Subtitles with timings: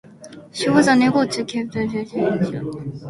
[0.51, 2.91] She was unable to keep ten seats and lost two.